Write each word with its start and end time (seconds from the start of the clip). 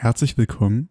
Herzlich 0.00 0.38
willkommen 0.38 0.90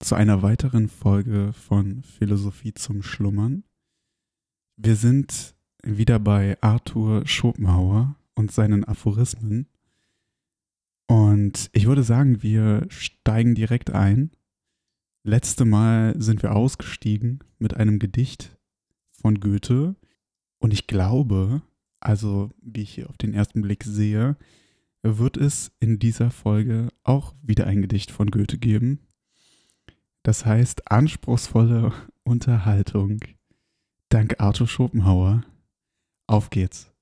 zu 0.00 0.14
einer 0.14 0.40
weiteren 0.40 0.88
Folge 0.88 1.52
von 1.52 2.02
Philosophie 2.02 2.72
zum 2.72 3.02
Schlummern. 3.02 3.64
Wir 4.76 4.96
sind 4.96 5.54
wieder 5.82 6.18
bei 6.18 6.56
Arthur 6.62 7.26
Schopenhauer 7.26 8.16
und 8.34 8.50
seinen 8.50 8.84
Aphorismen. 8.84 9.68
Und 11.06 11.68
ich 11.74 11.84
würde 11.86 12.02
sagen, 12.04 12.42
wir 12.42 12.86
steigen 12.88 13.54
direkt 13.54 13.90
ein. 13.90 14.30
Letzte 15.22 15.66
Mal 15.66 16.14
sind 16.18 16.42
wir 16.42 16.56
ausgestiegen 16.56 17.44
mit 17.58 17.74
einem 17.74 17.98
Gedicht 17.98 18.56
von 19.10 19.40
Goethe. 19.40 19.94
Und 20.58 20.72
ich 20.72 20.86
glaube, 20.86 21.60
also 22.00 22.48
wie 22.62 22.80
ich 22.80 22.94
hier 22.94 23.10
auf 23.10 23.18
den 23.18 23.34
ersten 23.34 23.60
Blick 23.60 23.84
sehe, 23.84 24.38
wird 25.02 25.36
es 25.36 25.72
in 25.80 25.98
dieser 25.98 26.30
Folge 26.30 26.88
auch 27.04 27.34
wieder 27.42 27.66
ein 27.66 27.82
Gedicht 27.82 28.10
von 28.10 28.30
Goethe 28.30 28.58
geben. 28.58 29.00
Das 30.22 30.44
heißt 30.44 30.90
anspruchsvolle 30.90 31.92
Unterhaltung. 32.24 33.20
Dank 34.08 34.40
Arthur 34.40 34.66
Schopenhauer. 34.66 35.44
Auf 36.26 36.50
geht's. 36.50 36.92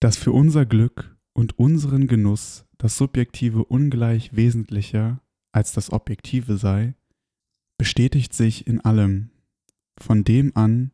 Dass 0.00 0.16
für 0.16 0.32
unser 0.32 0.66
Glück 0.66 1.16
und 1.32 1.58
unseren 1.58 2.06
Genuss 2.06 2.66
das 2.78 2.96
Subjektive 2.96 3.64
ungleich 3.64 4.34
wesentlicher 4.34 5.20
als 5.52 5.72
das 5.72 5.90
Objektive 5.92 6.56
sei, 6.56 6.94
bestätigt 7.78 8.34
sich 8.34 8.66
in 8.66 8.80
allem, 8.80 9.30
von 9.98 10.24
dem 10.24 10.54
an, 10.56 10.92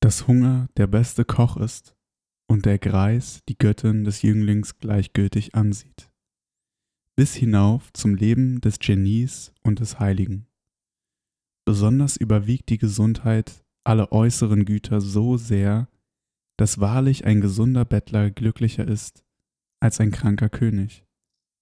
dass 0.00 0.28
Hunger 0.28 0.68
der 0.76 0.86
beste 0.86 1.24
Koch 1.24 1.56
ist 1.56 1.96
und 2.50 2.66
der 2.66 2.80
Greis 2.80 3.44
die 3.48 3.56
Göttin 3.56 4.02
des 4.02 4.22
Jünglings 4.22 4.78
gleichgültig 4.78 5.54
ansieht, 5.54 6.10
bis 7.14 7.32
hinauf 7.32 7.92
zum 7.92 8.16
Leben 8.16 8.60
des 8.60 8.80
Genies 8.80 9.52
und 9.62 9.78
des 9.78 10.00
Heiligen. 10.00 10.48
Besonders 11.64 12.16
überwiegt 12.16 12.68
die 12.68 12.78
Gesundheit 12.78 13.64
alle 13.84 14.10
äußeren 14.10 14.64
Güter 14.64 15.00
so 15.00 15.36
sehr, 15.36 15.88
dass 16.56 16.80
wahrlich 16.80 17.24
ein 17.24 17.40
gesunder 17.40 17.84
Bettler 17.84 18.32
glücklicher 18.32 18.86
ist 18.86 19.24
als 19.78 20.00
ein 20.00 20.10
kranker 20.10 20.48
König. 20.48 21.04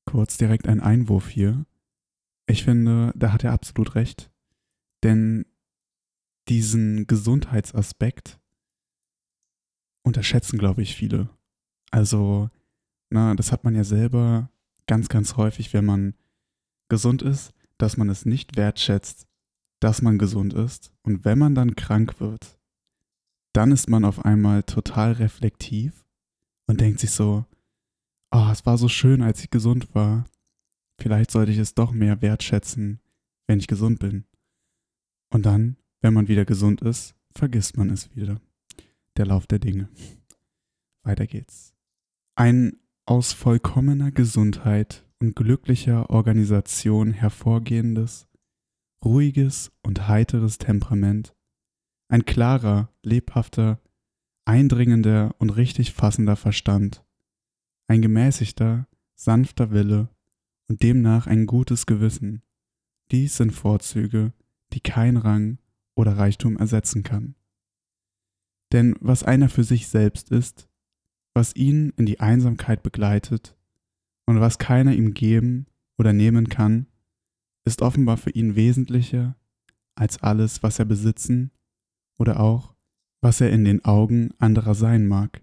Kurz 0.06 0.38
direkt 0.38 0.68
ein 0.68 0.80
Einwurf 0.80 1.28
hier. 1.28 1.66
Ich 2.46 2.64
finde, 2.64 3.12
da 3.14 3.34
hat 3.34 3.44
er 3.44 3.52
absolut 3.52 3.94
recht. 3.94 4.30
Denn 5.02 5.44
diesen 6.48 7.06
Gesundheitsaspekt 7.06 8.40
unterschätzen, 10.08 10.58
glaube 10.58 10.82
ich, 10.82 10.96
viele. 10.96 11.28
Also, 11.90 12.50
na, 13.10 13.34
das 13.34 13.52
hat 13.52 13.64
man 13.64 13.74
ja 13.74 13.84
selber 13.84 14.50
ganz, 14.86 15.08
ganz 15.08 15.36
häufig, 15.36 15.72
wenn 15.72 15.84
man 15.84 16.14
gesund 16.88 17.22
ist, 17.22 17.52
dass 17.78 17.96
man 17.96 18.08
es 18.08 18.26
nicht 18.26 18.56
wertschätzt, 18.56 19.28
dass 19.80 20.02
man 20.02 20.18
gesund 20.18 20.54
ist. 20.54 20.92
Und 21.02 21.24
wenn 21.24 21.38
man 21.38 21.54
dann 21.54 21.76
krank 21.76 22.20
wird, 22.20 22.58
dann 23.52 23.70
ist 23.70 23.88
man 23.88 24.04
auf 24.04 24.24
einmal 24.24 24.62
total 24.64 25.12
reflektiv 25.12 26.04
und 26.66 26.80
denkt 26.80 27.00
sich 27.00 27.12
so, 27.12 27.44
oh, 28.30 28.48
es 28.50 28.66
war 28.66 28.76
so 28.76 28.88
schön, 28.88 29.22
als 29.22 29.42
ich 29.42 29.50
gesund 29.50 29.94
war. 29.94 30.24
Vielleicht 31.00 31.30
sollte 31.30 31.52
ich 31.52 31.58
es 31.58 31.74
doch 31.74 31.92
mehr 31.92 32.20
wertschätzen, 32.20 33.00
wenn 33.46 33.60
ich 33.60 33.68
gesund 33.68 34.00
bin. 34.00 34.24
Und 35.30 35.46
dann, 35.46 35.76
wenn 36.00 36.14
man 36.14 36.28
wieder 36.28 36.44
gesund 36.44 36.82
ist, 36.82 37.14
vergisst 37.34 37.76
man 37.76 37.90
es 37.90 38.14
wieder 38.16 38.40
der 39.18 39.26
Lauf 39.26 39.46
der 39.46 39.58
Dinge. 39.58 39.88
Weiter 41.02 41.26
geht's. 41.26 41.74
Ein 42.36 42.78
aus 43.04 43.32
vollkommener 43.32 44.12
Gesundheit 44.12 45.06
und 45.18 45.34
glücklicher 45.34 46.10
Organisation 46.10 47.12
hervorgehendes, 47.12 48.28
ruhiges 49.04 49.72
und 49.82 50.08
heiteres 50.08 50.58
Temperament, 50.58 51.34
ein 52.08 52.24
klarer, 52.24 52.92
lebhafter, 53.02 53.80
eindringender 54.44 55.34
und 55.38 55.50
richtig 55.50 55.92
fassender 55.92 56.36
Verstand, 56.36 57.04
ein 57.88 58.02
gemäßigter, 58.02 58.86
sanfter 59.14 59.70
Wille 59.70 60.08
und 60.68 60.82
demnach 60.82 61.26
ein 61.26 61.46
gutes 61.46 61.86
Gewissen, 61.86 62.42
dies 63.10 63.36
sind 63.36 63.52
Vorzüge, 63.52 64.32
die 64.72 64.80
kein 64.80 65.16
Rang 65.16 65.58
oder 65.94 66.16
Reichtum 66.18 66.56
ersetzen 66.56 67.02
kann. 67.02 67.34
Denn 68.72 68.94
was 69.00 69.22
einer 69.22 69.48
für 69.48 69.64
sich 69.64 69.88
selbst 69.88 70.30
ist, 70.30 70.68
was 71.34 71.54
ihn 71.56 71.92
in 71.96 72.06
die 72.06 72.20
Einsamkeit 72.20 72.82
begleitet 72.82 73.56
und 74.26 74.40
was 74.40 74.58
keiner 74.58 74.92
ihm 74.92 75.14
geben 75.14 75.66
oder 75.96 76.12
nehmen 76.12 76.48
kann, 76.48 76.86
ist 77.64 77.82
offenbar 77.82 78.16
für 78.16 78.30
ihn 78.30 78.56
wesentlicher 78.56 79.36
als 79.94 80.22
alles, 80.22 80.62
was 80.62 80.78
er 80.78 80.84
besitzen 80.84 81.50
oder 82.18 82.40
auch, 82.40 82.74
was 83.20 83.40
er 83.40 83.50
in 83.50 83.64
den 83.64 83.84
Augen 83.84 84.32
anderer 84.38 84.74
sein 84.74 85.06
mag. 85.06 85.42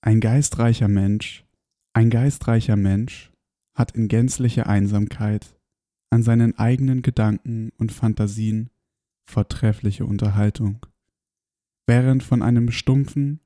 Ein 0.00 0.20
geistreicher 0.20 0.88
Mensch, 0.88 1.46
ein 1.92 2.10
geistreicher 2.10 2.76
Mensch 2.76 3.32
hat 3.74 3.92
in 3.92 4.08
gänzlicher 4.08 4.66
Einsamkeit 4.66 5.56
an 6.10 6.22
seinen 6.22 6.58
eigenen 6.58 7.02
Gedanken 7.02 7.70
und 7.78 7.92
Fantasien 7.92 8.70
vortreffliche 9.24 10.04
Unterhaltung 10.04 10.84
während 11.92 12.22
von 12.22 12.40
einem 12.40 12.70
stumpfen 12.70 13.40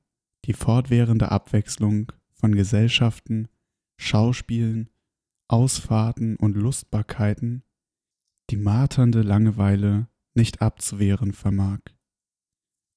die 0.45 0.53
fortwährende 0.53 1.31
Abwechslung 1.31 2.13
von 2.31 2.55
Gesellschaften, 2.55 3.49
Schauspielen, 3.97 4.89
Ausfahrten 5.49 6.37
und 6.37 6.55
Lustbarkeiten 6.55 7.63
die 8.49 8.55
marternde 8.55 9.21
Langeweile 9.21 10.07
nicht 10.33 10.61
abzuwehren 10.61 11.33
vermag. 11.33 11.79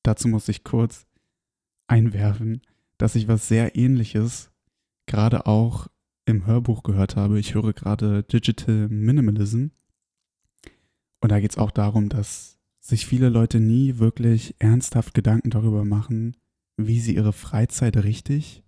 Dazu 0.04 0.28
muss 0.28 0.48
ich 0.48 0.62
kurz 0.62 1.08
einwerfen, 1.88 2.62
dass 2.96 3.16
ich 3.16 3.26
was 3.26 3.48
sehr 3.48 3.74
ähnliches 3.74 4.52
gerade 5.06 5.46
auch 5.46 5.88
im 6.26 6.46
Hörbuch 6.46 6.84
gehört 6.84 7.16
habe. 7.16 7.40
Ich 7.40 7.54
höre 7.54 7.72
gerade 7.72 8.22
Digital 8.22 8.88
Minimalism. 8.88 9.70
Und 11.20 11.32
da 11.32 11.40
geht 11.40 11.50
es 11.50 11.58
auch 11.58 11.72
darum, 11.72 12.08
dass 12.08 12.59
sich 12.80 13.06
viele 13.06 13.28
Leute 13.28 13.60
nie 13.60 13.98
wirklich 13.98 14.54
ernsthaft 14.58 15.14
Gedanken 15.14 15.50
darüber 15.50 15.84
machen, 15.84 16.36
wie 16.76 17.00
sie 17.00 17.14
ihre 17.14 17.32
Freizeit 17.32 17.96
richtig 17.98 18.64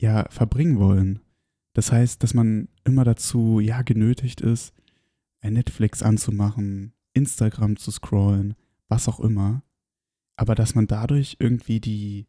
ja 0.00 0.28
verbringen 0.30 0.78
wollen. 0.78 1.20
Das 1.74 1.90
heißt, 1.90 2.22
dass 2.22 2.34
man 2.34 2.68
immer 2.84 3.04
dazu 3.04 3.60
ja 3.60 3.82
genötigt 3.82 4.40
ist, 4.40 4.74
Netflix 5.42 6.02
anzumachen, 6.02 6.92
Instagram 7.14 7.76
zu 7.76 7.90
scrollen, 7.90 8.54
was 8.88 9.08
auch 9.08 9.20
immer, 9.20 9.64
aber 10.36 10.54
dass 10.54 10.74
man 10.74 10.86
dadurch 10.86 11.36
irgendwie 11.40 11.80
die 11.80 12.26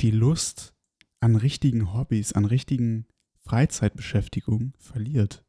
die 0.00 0.10
Lust 0.10 0.74
an 1.20 1.36
richtigen 1.36 1.94
Hobbys, 1.94 2.32
an 2.32 2.44
richtigen 2.44 3.06
Freizeitbeschäftigungen 3.38 4.74
verliert. 4.78 5.44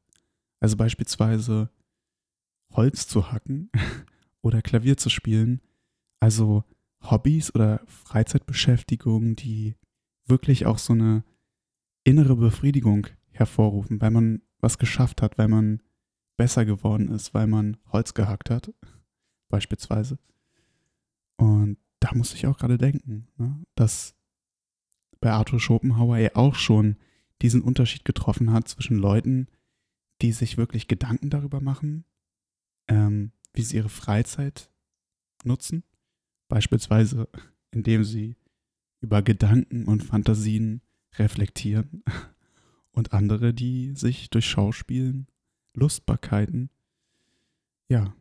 Also 0.59 0.77
beispielsweise 0.77 1.71
Holz 2.71 3.07
zu 3.07 3.31
hacken 3.31 3.71
oder 4.43 4.61
Klavier 4.61 4.97
zu 4.97 5.09
spielen. 5.09 5.61
Also 6.19 6.63
Hobbys 7.01 7.53
oder 7.55 7.81
Freizeitbeschäftigungen, 7.87 9.35
die 9.35 9.75
wirklich 10.25 10.65
auch 10.67 10.77
so 10.77 10.93
eine 10.93 11.23
innere 12.03 12.35
Befriedigung 12.35 13.07
hervorrufen, 13.31 13.99
weil 13.99 14.11
man 14.11 14.41
was 14.59 14.77
geschafft 14.77 15.21
hat, 15.21 15.37
weil 15.37 15.47
man 15.47 15.81
besser 16.37 16.65
geworden 16.65 17.09
ist, 17.09 17.33
weil 17.33 17.47
man 17.47 17.77
Holz 17.91 18.13
gehackt 18.13 18.49
hat, 18.49 18.71
beispielsweise. 19.49 20.19
Und 21.37 21.77
da 21.99 22.13
muss 22.13 22.33
ich 22.33 22.47
auch 22.47 22.57
gerade 22.57 22.77
denken, 22.77 23.27
ne, 23.37 23.63
dass 23.75 24.15
bei 25.19 25.31
Arthur 25.31 25.59
Schopenhauer 25.59 26.17
er 26.17 26.37
auch 26.37 26.55
schon 26.55 26.97
diesen 27.41 27.61
Unterschied 27.61 28.05
getroffen 28.05 28.51
hat 28.51 28.67
zwischen 28.67 28.97
Leuten, 28.97 29.47
die 30.21 30.31
sich 30.31 30.57
wirklich 30.57 30.87
Gedanken 30.87 31.29
darüber 31.29 31.61
machen, 31.61 32.05
ähm, 32.87 33.31
wie 33.53 33.61
sie 33.61 33.77
ihre 33.77 33.89
Freizeit 33.89 34.69
nutzen. 35.43 35.83
Beispielsweise, 36.47 37.27
indem 37.71 38.03
sie 38.03 38.35
über 39.01 39.21
Gedanken 39.21 39.85
und 39.85 40.03
Fantasien 40.03 40.81
reflektieren. 41.17 42.03
Und 42.95 43.11
andere, 43.11 43.55
die 43.55 43.95
sich 43.95 44.29
durch 44.29 44.45
Schauspielen, 44.45 45.25
Lustbarkeiten, 45.73 46.69
ja, 47.89 48.15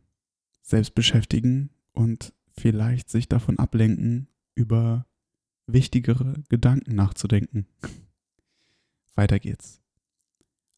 selbst 0.63 0.95
beschäftigen 0.95 1.69
und 1.93 2.33
vielleicht 2.57 3.11
sich 3.11 3.29
davon 3.29 3.59
ablenken, 3.59 4.29
über 4.55 5.05
wichtigere 5.67 6.43
Gedanken 6.49 6.95
nachzudenken. 6.95 7.67
Weiter 9.15 9.39
geht's. 9.39 9.83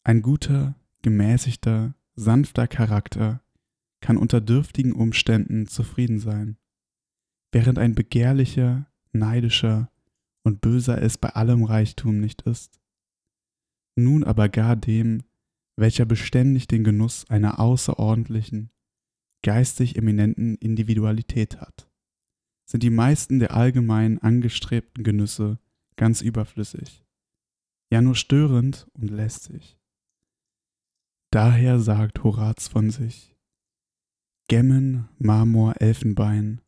Ein 0.03 0.21
guter, 0.21 0.75
gemäßigter, 1.01 1.95
sanfter 2.15 2.67
Charakter 2.67 3.44
kann 4.05 4.17
unter 4.17 4.39
dürftigen 4.39 4.91
Umständen 4.91 5.65
zufrieden 5.65 6.19
sein, 6.19 6.57
während 7.51 7.79
ein 7.79 7.95
begehrlicher, 7.95 8.85
neidischer 9.13 9.91
und 10.43 10.61
böser 10.61 11.01
es 11.01 11.17
bei 11.17 11.29
allem 11.29 11.63
Reichtum 11.63 12.19
nicht 12.19 12.43
ist. 12.43 12.79
Nun 13.95 14.23
aber 14.23 14.47
gar 14.47 14.75
dem, 14.75 15.23
welcher 15.75 16.05
beständig 16.05 16.67
den 16.67 16.83
Genuss 16.83 17.27
einer 17.31 17.59
außerordentlichen, 17.59 18.69
geistig 19.41 19.95
eminenten 19.95 20.53
Individualität 20.57 21.59
hat, 21.59 21.89
sind 22.69 22.83
die 22.83 22.91
meisten 22.91 23.39
der 23.39 23.55
allgemein 23.55 24.19
angestrebten 24.19 25.03
Genüsse 25.03 25.57
ganz 25.95 26.21
überflüssig, 26.21 27.03
ja 27.91 28.03
nur 28.03 28.13
störend 28.13 28.87
und 28.93 29.09
lästig. 29.09 29.79
Daher 31.31 31.79
sagt 31.79 32.23
Horaz 32.23 32.67
von 32.67 32.91
sich, 32.91 33.34
Gemmen, 34.47 35.09
Marmor, 35.17 35.81
Elfenbein, 35.81 36.61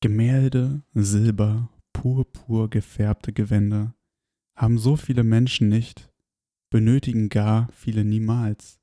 Gemälde, 0.00 0.82
Silber, 0.94 1.68
purpur 1.92 2.70
gefärbte 2.70 3.32
Gewänder 3.32 3.96
haben 4.56 4.78
so 4.78 4.96
viele 4.96 5.24
Menschen 5.24 5.68
nicht, 5.68 6.12
benötigen 6.70 7.28
gar 7.28 7.70
viele 7.72 8.04
niemals. 8.04 8.80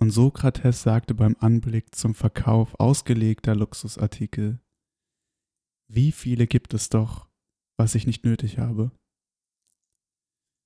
Und 0.00 0.10
Sokrates 0.10 0.82
sagte 0.82 1.14
beim 1.14 1.36
Anblick 1.38 1.94
zum 1.94 2.14
Verkauf 2.14 2.74
ausgelegter 2.80 3.54
Luxusartikel, 3.54 4.58
wie 5.86 6.12
viele 6.12 6.46
gibt 6.46 6.72
es 6.72 6.88
doch, 6.88 7.28
was 7.76 7.94
ich 7.94 8.06
nicht 8.06 8.24
nötig 8.24 8.58
habe? 8.58 8.90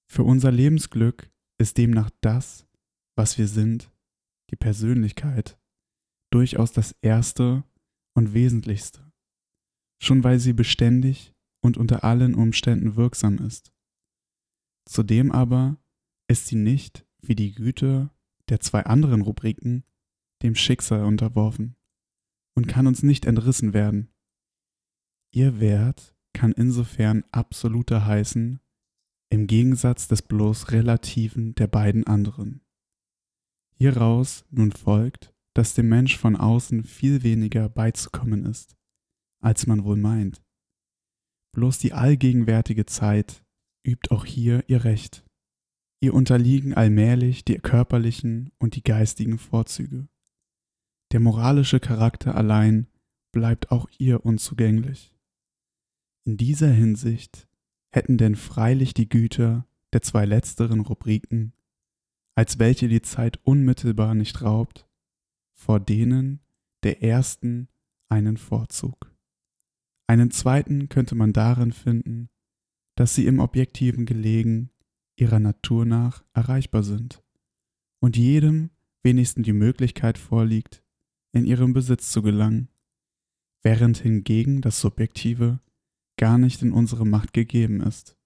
Für 0.09 0.23
unser 0.23 0.53
Lebensglück 0.53 1.33
ist 1.59 1.77
demnach 1.77 2.11
das, 2.21 2.69
was 3.17 3.37
wir 3.37 3.49
sind, 3.49 3.91
die 4.51 4.57
Persönlichkeit, 4.57 5.59
durchaus 6.35 6.73
das 6.73 6.97
Erste 7.01 7.63
und 8.17 8.35
Wesentlichste, 8.35 9.13
schon 10.03 10.25
weil 10.25 10.41
sie 10.41 10.53
beständig 10.53 11.33
und 11.63 11.77
unter 11.77 12.03
allen 12.03 12.35
Umständen 12.35 12.97
wirksam 12.97 13.39
ist. 13.39 13.73
Zudem 14.85 15.31
aber 15.31 15.79
ist 16.29 16.49
sie 16.49 16.57
nicht, 16.57 17.07
wie 17.23 17.37
die 17.37 17.53
Güte 17.53 18.11
der 18.49 18.61
zwei 18.61 18.85
anderen 18.85 19.23
Rubriken, 19.23 19.85
dem 20.43 20.55
Schicksal 20.55 21.05
unterworfen 21.05 21.77
und 22.57 22.67
kann 22.67 22.87
uns 22.87 23.03
nicht 23.03 23.25
entrissen 23.25 23.73
werden. 23.73 24.11
Ihr 25.33 25.61
Wert 25.61 26.15
kann 26.33 26.53
insofern 26.53 27.25
absoluter 27.31 28.05
heißen, 28.05 28.61
im 29.31 29.47
Gegensatz 29.47 30.09
des 30.09 30.23
bloß 30.23 30.73
relativen 30.73 31.55
der 31.55 31.67
beiden 31.67 32.07
anderen. 32.07 32.61
Hieraus 33.77 34.45
nun 34.51 34.73
folgt, 34.73 35.34
dass 35.55 35.75
dem 35.75 35.89
Mensch 35.89 36.19
von 36.19 36.37
außen 36.37 36.85
viel 36.85 37.23
weniger 37.23 37.69
beizukommen 37.69 38.45
ist, 38.45 38.77
als 39.41 39.67
man 39.67 39.85
wohl 39.85 39.97
meint. 39.97 40.43
Bloß 41.55 41.79
die 41.79 41.93
allgegenwärtige 41.93 42.87
Zeit 42.87 43.45
übt 43.87 44.11
auch 44.11 44.25
hier 44.25 44.65
ihr 44.69 44.85
Recht. 44.85 45.25
Ihr 46.01 46.13
unterliegen 46.13 46.75
allmählich 46.75 47.45
die 47.45 47.57
körperlichen 47.57 48.51
und 48.59 48.75
die 48.75 48.83
geistigen 48.83 49.39
Vorzüge. 49.39 50.09
Der 51.13 51.21
moralische 51.21 51.81
Charakter 51.81 52.35
allein 52.35 52.89
bleibt 53.33 53.71
auch 53.71 53.89
ihr 53.99 54.25
unzugänglich. 54.25 55.15
In 56.27 56.37
dieser 56.37 56.71
Hinsicht 56.71 57.49
hätten 57.93 58.19
denn 58.19 58.35
freilich 58.35 58.95
die 58.95 59.09
Güter 59.09 59.67
der 59.93 60.03
zwei 60.03 60.25
letzteren 60.25 60.81
Rubriken, 60.81 61.53
als 62.35 62.59
welche 62.59 62.89
die 62.89 63.03
Zeit 63.03 63.39
unmittelbar 63.45 64.15
nicht 64.15 64.43
raubt, 64.43 64.89
vor 65.55 65.81
denen 65.81 66.41
der 66.83 67.03
ersten 67.03 67.69
einen 68.09 68.37
Vorzug. 68.37 69.11
Einen 70.07 70.31
zweiten 70.31 70.89
könnte 70.89 71.15
man 71.15 71.33
darin 71.33 71.73
finden, 71.73 72.29
dass 72.95 73.15
sie 73.15 73.27
im 73.27 73.39
Objektiven 73.39 74.05
gelegen 74.05 74.71
ihrer 75.17 75.41
Natur 75.41 75.87
nach 75.87 76.25
erreichbar 76.35 76.83
sind 76.83 77.23
und 78.01 78.17
jedem 78.17 78.71
wenigstens 79.03 79.45
die 79.45 79.53
Möglichkeit 79.53 80.19
vorliegt, 80.19 80.83
in 81.33 81.47
ihren 81.47 81.73
Besitz 81.73 82.11
zu 82.11 82.23
gelangen, 82.23 82.69
während 83.63 83.99
hingegen 83.99 84.61
das 84.61 84.81
Subjektive 84.81 85.61
gar 86.17 86.39
nicht 86.39 86.63
in 86.63 86.73
unsere 86.73 87.07
Macht 87.07 87.33
gegeben 87.33 87.81
ist, 87.81 88.17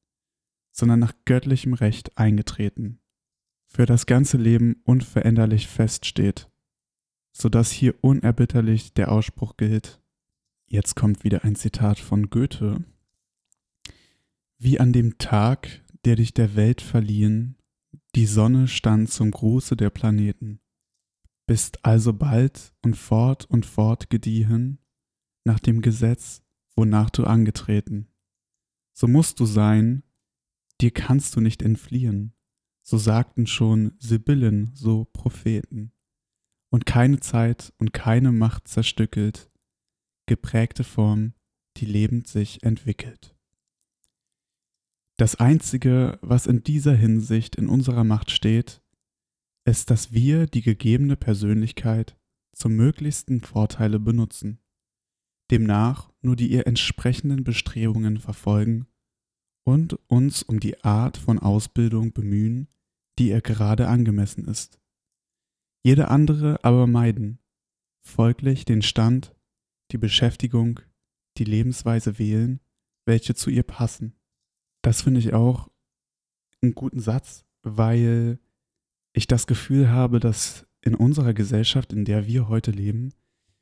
sondern 0.72 1.00
nach 1.00 1.14
göttlichem 1.24 1.74
Recht 1.74 2.18
eingetreten, 2.18 3.00
für 3.66 3.86
das 3.86 4.06
ganze 4.06 4.36
Leben 4.36 4.80
unveränderlich 4.84 5.68
feststeht, 5.68 6.50
so 7.40 7.48
dass 7.48 7.70
hier 7.70 7.94
unerbitterlich 8.02 8.94
der 8.94 9.12
Ausspruch 9.12 9.56
gilt. 9.56 10.00
Jetzt 10.66 10.96
kommt 10.96 11.22
wieder 11.22 11.44
ein 11.44 11.54
Zitat 11.54 12.00
von 12.00 12.30
Goethe. 12.30 12.84
Wie 14.58 14.80
an 14.80 14.92
dem 14.92 15.18
Tag, 15.18 15.84
der 16.04 16.16
dich 16.16 16.34
der 16.34 16.56
Welt 16.56 16.80
verliehen, 16.80 17.56
die 18.16 18.26
Sonne 18.26 18.66
stand 18.66 19.10
zum 19.10 19.30
Gruße 19.30 19.76
der 19.76 19.90
Planeten, 19.90 20.60
bist 21.46 21.84
also 21.84 22.12
bald 22.12 22.74
und 22.82 22.96
fort 22.96 23.44
und 23.48 23.64
fort 23.64 24.10
gediehen, 24.10 24.78
nach 25.44 25.60
dem 25.60 25.80
Gesetz, 25.80 26.42
wonach 26.74 27.08
du 27.08 27.24
angetreten. 27.24 28.08
So 28.92 29.06
musst 29.06 29.38
du 29.38 29.46
sein, 29.46 30.02
dir 30.80 30.90
kannst 30.90 31.36
du 31.36 31.40
nicht 31.40 31.62
entfliehen, 31.62 32.34
so 32.82 32.98
sagten 32.98 33.46
schon 33.46 33.92
Sibyllen, 34.00 34.72
so 34.74 35.04
Propheten. 35.04 35.92
Und 36.70 36.86
keine 36.86 37.20
Zeit 37.20 37.72
und 37.78 37.92
keine 37.92 38.32
Macht 38.32 38.68
zerstückelt, 38.68 39.50
geprägte 40.26 40.84
Form, 40.84 41.32
die 41.78 41.86
lebend 41.86 42.26
sich 42.28 42.62
entwickelt. 42.62 43.34
Das 45.16 45.34
Einzige, 45.34 46.18
was 46.22 46.46
in 46.46 46.62
dieser 46.62 46.94
Hinsicht 46.94 47.56
in 47.56 47.68
unserer 47.68 48.04
Macht 48.04 48.30
steht, 48.30 48.82
ist, 49.64 49.90
dass 49.90 50.12
wir 50.12 50.46
die 50.46 50.62
gegebene 50.62 51.16
Persönlichkeit 51.16 52.16
zum 52.54 52.74
möglichsten 52.76 53.40
Vorteile 53.40 53.98
benutzen, 53.98 54.60
demnach 55.50 56.12
nur 56.22 56.36
die 56.36 56.50
ihr 56.50 56.66
entsprechenden 56.66 57.44
Bestrebungen 57.44 58.18
verfolgen 58.18 58.86
und 59.64 59.94
uns 60.08 60.42
um 60.42 60.60
die 60.60 60.82
Art 60.84 61.16
von 61.16 61.38
Ausbildung 61.38 62.12
bemühen, 62.12 62.68
die 63.18 63.28
ihr 63.28 63.40
gerade 63.40 63.88
angemessen 63.88 64.46
ist. 64.46 64.78
Jede 65.88 66.08
andere 66.08 66.62
aber 66.64 66.86
meiden, 66.86 67.38
folglich 68.02 68.66
den 68.66 68.82
Stand, 68.82 69.34
die 69.90 69.96
Beschäftigung, 69.96 70.80
die 71.38 71.44
Lebensweise 71.44 72.18
wählen, 72.18 72.60
welche 73.06 73.34
zu 73.34 73.48
ihr 73.48 73.62
passen. 73.62 74.12
Das 74.82 75.00
finde 75.00 75.20
ich 75.20 75.32
auch 75.32 75.70
einen 76.60 76.74
guten 76.74 77.00
Satz, 77.00 77.46
weil 77.62 78.38
ich 79.14 79.28
das 79.28 79.46
Gefühl 79.46 79.88
habe, 79.88 80.20
dass 80.20 80.66
in 80.82 80.94
unserer 80.94 81.32
Gesellschaft, 81.32 81.94
in 81.94 82.04
der 82.04 82.26
wir 82.26 82.50
heute 82.50 82.70
leben, 82.70 83.14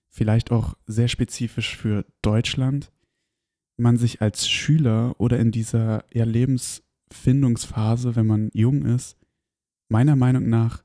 vielleicht 0.09 0.51
auch 0.51 0.77
sehr 0.85 1.07
spezifisch 1.07 1.77
für 1.77 2.07
Deutschland, 2.23 2.91
man 3.77 3.99
sich 3.99 4.21
als 4.21 4.49
Schüler 4.49 5.15
oder 5.21 5.39
in 5.39 5.53
dieser 5.53 6.05
ja, 6.13 6.25
Lebensfindungsphase, 6.25 8.17
wenn 8.17 8.27
man 8.27 8.51
jung 8.53 8.85
ist, 8.85 9.17
meiner 9.89 10.17
Meinung 10.17 10.49
nach 10.49 10.83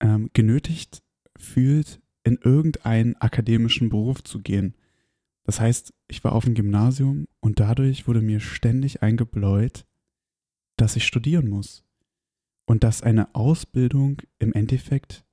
ähm, 0.00 0.30
genötigt 0.32 1.02
fühlt, 1.36 2.00
in 2.22 2.36
irgendeinen 2.36 3.16
akademischen 3.16 3.88
Beruf 3.88 4.22
zu 4.22 4.40
gehen. 4.40 4.74
Das 5.44 5.60
heißt, 5.60 5.94
ich 6.08 6.22
war 6.22 6.32
auf 6.32 6.44
dem 6.44 6.54
Gymnasium 6.54 7.26
und 7.40 7.60
dadurch 7.60 8.06
wurde 8.06 8.20
mir 8.20 8.40
ständig 8.40 9.02
eingebläut, 9.02 9.86
dass 10.76 10.96
ich 10.96 11.06
studieren 11.06 11.48
muss. 11.48 11.84
Und 12.66 12.84
dass 12.84 13.02
eine 13.02 13.34
Ausbildung 13.34 14.22
im 14.38 14.52
Endeffekt 14.52 15.24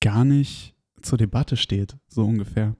gar 0.00 0.24
nicht 0.24 0.74
zur 1.00 1.18
Debatte 1.18 1.56
steht, 1.56 1.96
so 2.08 2.24
ungefähr. 2.24 2.76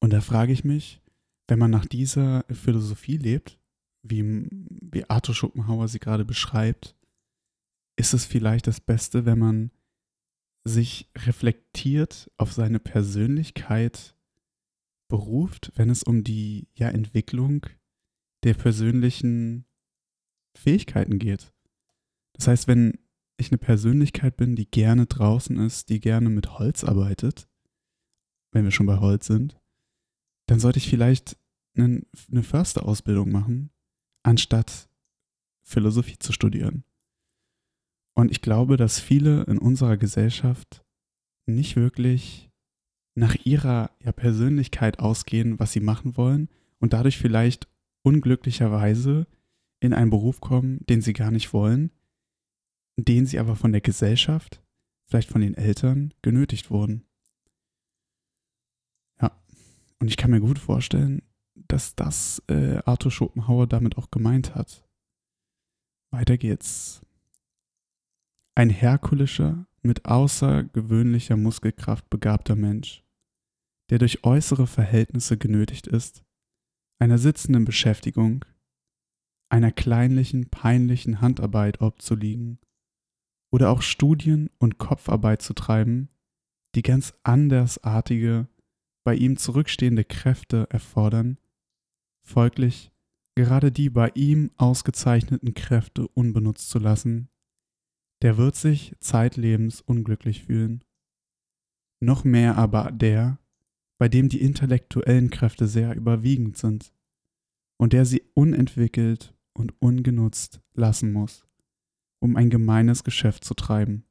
Und 0.00 0.12
da 0.12 0.20
frage 0.20 0.52
ich 0.52 0.64
mich, 0.64 1.02
wenn 1.46 1.58
man 1.58 1.70
nach 1.70 1.84
dieser 1.84 2.44
Philosophie 2.50 3.18
lebt, 3.18 3.58
wie, 4.02 4.48
wie 4.50 5.08
Arthur 5.08 5.34
Schopenhauer 5.34 5.88
sie 5.88 5.98
gerade 5.98 6.24
beschreibt, 6.24 6.96
ist 7.96 8.14
es 8.14 8.24
vielleicht 8.24 8.66
das 8.66 8.80
Beste, 8.80 9.24
wenn 9.24 9.38
man 9.38 9.70
sich 10.64 11.10
reflektiert 11.16 12.30
auf 12.36 12.52
seine 12.52 12.78
Persönlichkeit 12.78 14.16
beruft, 15.08 15.72
wenn 15.74 15.90
es 15.90 16.02
um 16.02 16.24
die 16.24 16.68
ja, 16.74 16.88
Entwicklung 16.88 17.66
der 18.44 18.54
persönlichen 18.54 19.66
Fähigkeiten 20.56 21.18
geht. 21.18 21.52
Das 22.34 22.48
heißt, 22.48 22.68
wenn 22.68 22.98
ich 23.36 23.50
eine 23.50 23.58
Persönlichkeit 23.58 24.36
bin, 24.36 24.56
die 24.56 24.70
gerne 24.70 25.06
draußen 25.06 25.58
ist, 25.58 25.88
die 25.88 26.00
gerne 26.00 26.30
mit 26.30 26.58
Holz 26.58 26.84
arbeitet, 26.84 27.48
wenn 28.52 28.64
wir 28.64 28.70
schon 28.70 28.86
bei 28.86 28.98
Holz 28.98 29.26
sind, 29.26 29.60
dann 30.46 30.60
sollte 30.60 30.78
ich 30.78 30.88
vielleicht 30.88 31.36
eine, 31.74 32.06
eine 32.30 32.42
Försterausbildung 32.42 33.30
machen, 33.30 33.70
anstatt 34.22 34.88
Philosophie 35.62 36.18
zu 36.18 36.32
studieren. 36.32 36.84
Und 38.14 38.30
ich 38.30 38.42
glaube, 38.42 38.76
dass 38.76 39.00
viele 39.00 39.44
in 39.44 39.58
unserer 39.58 39.96
Gesellschaft 39.96 40.84
nicht 41.46 41.76
wirklich 41.76 42.50
nach 43.14 43.34
ihrer 43.44 43.90
ja, 44.02 44.12
Persönlichkeit 44.12 44.98
ausgehen, 44.98 45.58
was 45.58 45.72
sie 45.72 45.80
machen 45.80 46.16
wollen 46.16 46.48
und 46.78 46.92
dadurch 46.92 47.18
vielleicht 47.18 47.68
unglücklicherweise 48.02 49.26
in 49.80 49.92
einen 49.92 50.10
Beruf 50.10 50.40
kommen, 50.40 50.80
den 50.88 51.02
sie 51.02 51.12
gar 51.12 51.30
nicht 51.30 51.52
wollen, 51.52 51.90
denen 52.96 53.26
sie 53.26 53.38
aber 53.38 53.56
von 53.56 53.72
der 53.72 53.80
Gesellschaft, 53.80 54.62
vielleicht 55.08 55.28
von 55.28 55.40
den 55.40 55.54
Eltern, 55.54 56.14
genötigt 56.22 56.70
wurden. 56.70 57.04
Ja, 59.20 59.32
und 59.98 60.08
ich 60.08 60.16
kann 60.16 60.30
mir 60.30 60.40
gut 60.40 60.58
vorstellen, 60.58 61.22
dass 61.54 61.94
das 61.94 62.42
äh, 62.48 62.78
Arthur 62.84 63.10
Schopenhauer 63.10 63.66
damit 63.66 63.98
auch 63.98 64.10
gemeint 64.10 64.54
hat. 64.54 64.84
Weiter 66.10 66.36
geht's. 66.36 67.02
Ein 68.54 68.68
herkulischer, 68.68 69.66
mit 69.82 70.04
außergewöhnlicher 70.04 71.36
Muskelkraft 71.36 72.08
begabter 72.10 72.54
Mensch, 72.54 73.02
der 73.90 73.98
durch 73.98 74.24
äußere 74.24 74.66
Verhältnisse 74.66 75.38
genötigt 75.38 75.86
ist, 75.86 76.22
einer 76.98 77.18
sitzenden 77.18 77.64
Beschäftigung, 77.64 78.44
einer 79.48 79.72
kleinlichen, 79.72 80.50
peinlichen 80.50 81.20
Handarbeit 81.20 81.80
obzuliegen 81.80 82.58
oder 83.50 83.70
auch 83.70 83.82
Studien 83.82 84.50
und 84.58 84.78
Kopfarbeit 84.78 85.42
zu 85.42 85.54
treiben, 85.54 86.08
die 86.74 86.82
ganz 86.82 87.14
andersartige, 87.22 88.48
bei 89.04 89.14
ihm 89.14 89.36
zurückstehende 89.36 90.04
Kräfte 90.04 90.68
erfordern, 90.70 91.38
folglich 92.22 92.92
gerade 93.34 93.72
die 93.72 93.90
bei 93.90 94.10
ihm 94.14 94.50
ausgezeichneten 94.56 95.54
Kräfte 95.54 96.06
unbenutzt 96.08 96.68
zu 96.68 96.78
lassen, 96.78 97.28
der 98.22 98.36
wird 98.38 98.54
sich 98.54 98.94
zeitlebens 99.00 99.80
unglücklich 99.80 100.44
fühlen. 100.44 100.84
Noch 102.00 102.24
mehr 102.24 102.56
aber 102.56 102.90
der, 102.92 103.38
bei 103.98 104.08
dem 104.08 104.28
die 104.28 104.40
intellektuellen 104.40 105.30
Kräfte 105.30 105.66
sehr 105.66 105.94
überwiegend 105.94 106.56
sind 106.56 106.92
und 107.78 107.92
der 107.92 108.04
sie 108.04 108.22
unentwickelt 108.34 109.34
und 109.54 109.74
ungenutzt 109.80 110.60
lassen 110.74 111.12
muss, 111.12 111.46
um 112.20 112.36
ein 112.36 112.48
gemeines 112.48 113.04
Geschäft 113.04 113.44
zu 113.44 113.54
treiben, 113.54 114.04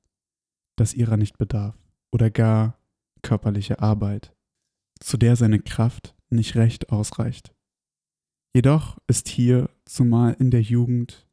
das 0.77 0.93
ihrer 0.93 1.17
nicht 1.17 1.37
bedarf 1.37 1.77
oder 2.13 2.29
gar 2.29 2.77
körperliche 3.21 3.79
Arbeit, 3.79 4.35
zu 4.99 5.17
der 5.17 5.35
seine 5.35 5.59
Kraft 5.59 6.15
nicht 6.29 6.55
recht 6.55 6.89
ausreicht. 6.89 7.53
Jedoch 8.53 8.97
ist 9.07 9.29
hier, 9.29 9.69
zumal 9.85 10.33
in 10.33 10.51
der 10.51 10.61
Jugend, 10.61 11.27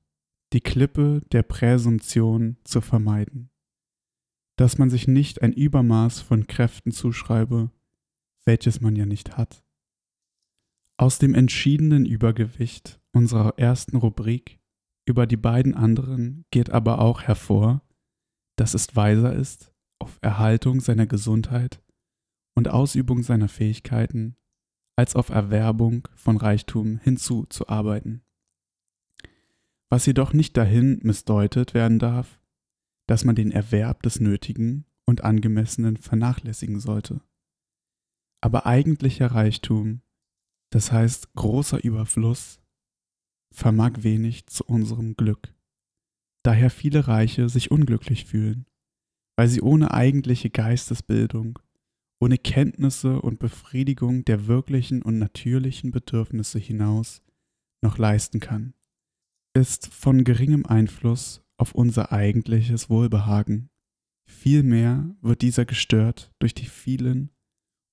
die 0.52 0.60
Klippe 0.60 1.22
der 1.30 1.42
Präsumption 1.42 2.56
zu 2.64 2.80
vermeiden, 2.80 3.50
dass 4.56 4.78
man 4.78 4.88
sich 4.88 5.06
nicht 5.06 5.42
ein 5.42 5.52
Übermaß 5.52 6.20
von 6.20 6.46
Kräften 6.46 6.90
zuschreibe, 6.90 7.70
welches 8.44 8.80
man 8.80 8.96
ja 8.96 9.04
nicht 9.04 9.36
hat. 9.36 9.62
Aus 10.96 11.18
dem 11.18 11.34
entschiedenen 11.34 12.06
Übergewicht 12.06 13.00
unserer 13.12 13.58
ersten 13.58 13.96
Rubrik 13.96 14.58
über 15.06 15.26
die 15.26 15.36
beiden 15.36 15.74
anderen 15.74 16.44
geht 16.50 16.70
aber 16.70 16.98
auch 16.98 17.22
hervor, 17.22 17.82
dass 18.56 18.74
es 18.74 18.96
weiser 18.96 19.34
ist, 19.34 19.72
auf 20.00 20.18
Erhaltung 20.22 20.80
seiner 20.80 21.06
Gesundheit 21.06 21.82
und 22.56 22.68
Ausübung 22.68 23.22
seiner 23.22 23.48
Fähigkeiten 23.48 24.36
als 24.96 25.14
auf 25.14 25.28
Erwerbung 25.28 26.08
von 26.16 26.36
Reichtum 26.36 26.98
hinzuzuarbeiten 26.98 28.24
was 29.90 30.06
jedoch 30.06 30.32
nicht 30.32 30.56
dahin 30.56 31.00
missdeutet 31.02 31.74
werden 31.74 31.98
darf, 31.98 32.40
dass 33.06 33.24
man 33.24 33.34
den 33.34 33.50
Erwerb 33.50 34.02
des 34.02 34.20
Nötigen 34.20 34.84
und 35.06 35.24
Angemessenen 35.24 35.96
vernachlässigen 35.96 36.78
sollte. 36.78 37.20
Aber 38.42 38.66
eigentlicher 38.66 39.28
Reichtum, 39.28 40.02
das 40.70 40.92
heißt 40.92 41.32
großer 41.34 41.82
Überfluss, 41.82 42.60
vermag 43.52 44.02
wenig 44.02 44.46
zu 44.46 44.64
unserem 44.64 45.16
Glück. 45.16 45.54
Daher 46.44 46.70
viele 46.70 47.08
Reiche 47.08 47.48
sich 47.48 47.70
unglücklich 47.70 48.26
fühlen, 48.26 48.66
weil 49.36 49.48
sie 49.48 49.62
ohne 49.62 49.92
eigentliche 49.92 50.50
Geistesbildung, 50.50 51.58
ohne 52.20 52.36
Kenntnisse 52.36 53.22
und 53.22 53.38
Befriedigung 53.38 54.24
der 54.24 54.46
wirklichen 54.46 55.02
und 55.02 55.18
natürlichen 55.18 55.90
Bedürfnisse 55.90 56.58
hinaus 56.58 57.22
noch 57.80 57.96
leisten 57.96 58.40
kann 58.40 58.74
ist 59.58 59.92
von 59.92 60.22
geringem 60.22 60.64
Einfluss 60.66 61.42
auf 61.56 61.74
unser 61.74 62.12
eigentliches 62.12 62.88
Wohlbehagen. 62.88 63.70
Vielmehr 64.24 65.16
wird 65.20 65.42
dieser 65.42 65.64
gestört 65.64 66.32
durch 66.38 66.54
die 66.54 66.66
vielen 66.66 67.30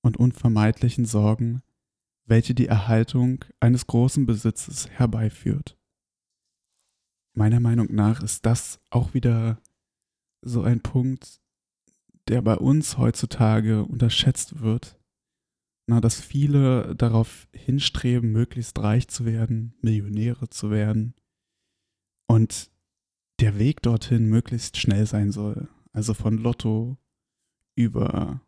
und 0.00 0.16
unvermeidlichen 0.16 1.06
Sorgen, 1.06 1.62
welche 2.24 2.54
die 2.54 2.68
Erhaltung 2.68 3.44
eines 3.58 3.88
großen 3.88 4.26
Besitzes 4.26 4.88
herbeiführt. 4.90 5.76
Meiner 7.34 7.58
Meinung 7.58 7.92
nach 7.92 8.22
ist 8.22 8.46
das 8.46 8.80
auch 8.90 9.12
wieder 9.12 9.60
so 10.42 10.62
ein 10.62 10.80
Punkt, 10.80 11.40
der 12.28 12.42
bei 12.42 12.56
uns 12.56 12.96
heutzutage 12.96 13.82
unterschätzt 13.84 14.60
wird. 14.60 15.00
Na, 15.88 16.00
dass 16.00 16.20
viele 16.20 16.94
darauf 16.94 17.48
hinstreben, 17.52 18.30
möglichst 18.30 18.78
reich 18.78 19.08
zu 19.08 19.24
werden, 19.24 19.74
Millionäre 19.80 20.48
zu 20.48 20.70
werden 20.70 21.14
und 22.26 22.70
der 23.40 23.58
Weg 23.58 23.82
dorthin 23.82 24.28
möglichst 24.28 24.76
schnell 24.76 25.06
sein 25.06 25.30
soll. 25.30 25.68
Also 25.92 26.14
von 26.14 26.38
Lotto 26.38 26.98
über 27.74 28.40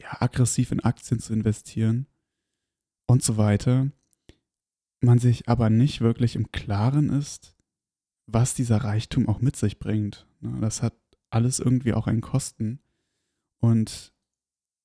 ja, 0.00 0.20
aggressiv 0.20 0.72
in 0.72 0.80
Aktien 0.80 1.20
zu 1.20 1.32
investieren 1.32 2.06
und 3.06 3.22
so 3.22 3.36
weiter. 3.36 3.90
Man 5.00 5.18
sich 5.18 5.48
aber 5.48 5.70
nicht 5.70 6.00
wirklich 6.00 6.36
im 6.36 6.52
Klaren 6.52 7.08
ist, 7.10 7.56
was 8.26 8.54
dieser 8.54 8.78
Reichtum 8.78 9.28
auch 9.28 9.40
mit 9.40 9.56
sich 9.56 9.78
bringt. 9.78 10.26
Das 10.40 10.82
hat 10.82 10.94
alles 11.30 11.58
irgendwie 11.58 11.94
auch 11.94 12.06
einen 12.06 12.20
Kosten. 12.20 12.80
Und 13.60 14.12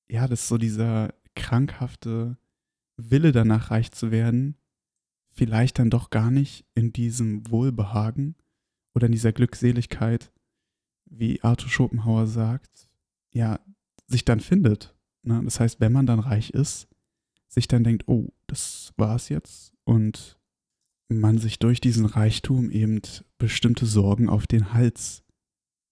ja, 0.08 0.26
das 0.28 0.42
ist 0.42 0.48
so 0.48 0.58
dieser 0.58 1.14
krankhafte 1.34 2.38
Wille 2.96 3.32
danach 3.32 3.70
reich 3.70 3.92
zu 3.92 4.10
werden, 4.10 4.56
vielleicht 5.36 5.78
dann 5.78 5.90
doch 5.90 6.10
gar 6.10 6.30
nicht 6.30 6.64
in 6.74 6.92
diesem 6.92 7.48
Wohlbehagen 7.50 8.34
oder 8.94 9.06
in 9.06 9.12
dieser 9.12 9.32
Glückseligkeit, 9.32 10.32
wie 11.04 11.42
Arthur 11.42 11.68
Schopenhauer 11.68 12.26
sagt, 12.26 12.88
ja, 13.32 13.60
sich 14.06 14.24
dann 14.24 14.40
findet. 14.40 14.96
Ne? 15.22 15.42
Das 15.44 15.60
heißt, 15.60 15.80
wenn 15.80 15.92
man 15.92 16.06
dann 16.06 16.20
reich 16.20 16.50
ist, 16.50 16.88
sich 17.48 17.68
dann 17.68 17.84
denkt, 17.84 18.08
oh, 18.08 18.32
das 18.46 18.92
war's 18.96 19.28
jetzt 19.28 19.72
und 19.84 20.38
man 21.08 21.38
sich 21.38 21.58
durch 21.58 21.80
diesen 21.80 22.06
Reichtum 22.06 22.70
eben 22.70 23.00
bestimmte 23.38 23.86
Sorgen 23.86 24.28
auf 24.28 24.46
den 24.46 24.72
Hals 24.72 25.22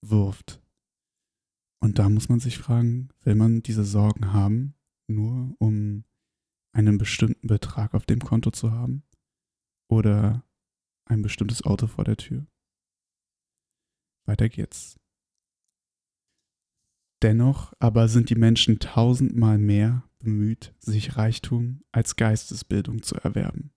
wirft. 0.03 0.61
Und 1.81 1.99
da 1.99 2.09
muss 2.09 2.29
man 2.29 2.41
sich 2.41 2.59
fragen, 2.59 3.11
will 3.23 3.35
man 3.35 3.63
diese 3.63 3.85
Sorgen 3.85 4.33
haben, 4.33 4.75
nur 5.07 5.55
um 5.59 6.05
einen 6.73 6.99
bestimmten 6.99 7.47
Betrag 7.47 7.95
auf 7.95 8.07
dem 8.07 8.21
Konto 8.21 8.51
zu 8.51 8.73
haben? 8.73 9.05
Oder 9.89 10.45
ein 11.07 11.23
bestimmtes 11.23 11.63
Auto 11.65 11.87
vor 11.87 12.05
der 12.05 12.17
Tür. 12.17 12.47
Weiter 14.27 14.49
geht's. 14.49 14.99
Dennoch 17.23 17.73
aber 17.79 18.09
sind 18.09 18.31
die 18.31 18.35
Menschen 18.35 18.79
tausendmal 18.79 19.59
mehr 19.59 20.05
bemüht, 20.19 20.75
sich 20.79 21.17
Reichtum 21.17 21.83
als 21.93 22.17
Geistesbildung 22.17 23.03
zu 23.03 23.17
erwerben. 23.17 23.73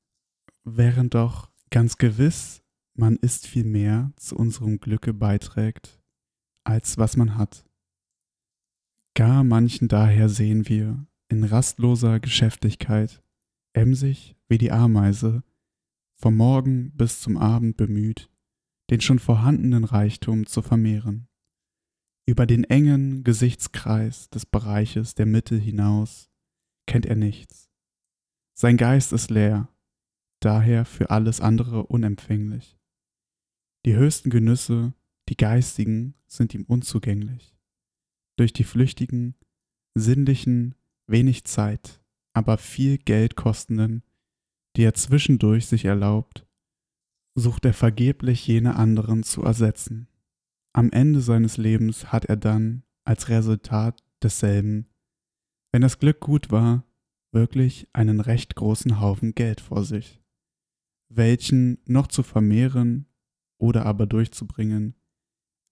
Während 0.63 1.13
doch 1.13 1.51
ganz 1.69 1.97
gewiss 1.97 2.63
man 2.93 3.15
ist 3.17 3.45
viel 3.45 3.63
mehr 3.63 4.11
zu 4.15 4.35
unserem 4.35 4.79
Glücke 4.79 5.13
beiträgt, 5.13 6.01
als 6.63 6.97
was 6.97 7.15
man 7.15 7.37
hat. 7.37 7.63
Gar 9.13 9.43
manchen 9.43 9.87
daher 9.87 10.29
sehen 10.29 10.67
wir 10.67 11.07
in 11.29 11.43
rastloser 11.43 12.19
Geschäftigkeit, 12.19 13.23
emsig 13.73 14.35
wie 14.49 14.57
die 14.57 14.71
Ameise, 14.71 15.43
vom 16.17 16.35
Morgen 16.35 16.91
bis 16.91 17.21
zum 17.21 17.37
Abend 17.37 17.77
bemüht, 17.77 18.29
den 18.89 19.01
schon 19.01 19.19
vorhandenen 19.19 19.83
Reichtum 19.83 20.47
zu 20.47 20.61
vermehren. 20.61 21.27
Über 22.25 22.45
den 22.45 22.63
engen 22.63 23.23
Gesichtskreis 23.23 24.29
des 24.29 24.45
Bereiches 24.45 25.15
der 25.15 25.27
Mitte 25.27 25.55
hinaus 25.55 26.29
kennt 26.87 27.05
er 27.05 27.15
nichts. 27.15 27.69
Sein 28.53 28.77
Geist 28.77 29.13
ist 29.13 29.29
leer, 29.29 29.69
daher 30.41 30.85
für 30.85 31.11
alles 31.11 31.39
andere 31.39 31.85
unempfänglich. 31.85 32.79
Die 33.85 33.95
höchsten 33.95 34.29
Genüsse, 34.29 34.93
die 35.29 35.37
geistigen, 35.37 36.15
sind 36.25 36.53
ihm 36.53 36.63
unzugänglich. 36.63 37.55
Durch 38.37 38.53
die 38.53 38.63
flüchtigen, 38.63 39.35
sinnlichen, 39.93 40.75
wenig 41.05 41.45
Zeit, 41.45 42.01
aber 42.33 42.57
viel 42.57 42.97
Geld 42.97 43.35
kostenden 43.35 44.03
die 44.77 44.83
er 44.83 44.93
zwischendurch 44.93 45.65
sich 45.65 45.85
erlaubt, 45.85 46.45
sucht 47.35 47.65
er 47.65 47.73
vergeblich 47.73 48.45
jene 48.47 48.75
anderen 48.75 49.23
zu 49.23 49.41
ersetzen. 49.43 50.07
Am 50.73 50.91
Ende 50.91 51.21
seines 51.21 51.57
Lebens 51.57 52.11
hat 52.11 52.25
er 52.25 52.37
dann 52.37 52.83
als 53.03 53.29
Resultat 53.29 54.03
desselben, 54.21 54.87
wenn 55.71 55.81
das 55.81 55.99
Glück 55.99 56.19
gut 56.19 56.51
war, 56.51 56.83
wirklich 57.31 57.87
einen 57.93 58.19
recht 58.19 58.55
großen 58.55 58.99
Haufen 58.99 59.33
Geld 59.33 59.61
vor 59.61 59.83
sich, 59.83 60.21
welchen 61.09 61.79
noch 61.85 62.07
zu 62.07 62.23
vermehren 62.23 63.07
oder 63.59 63.85
aber 63.85 64.05
durchzubringen, 64.05 64.95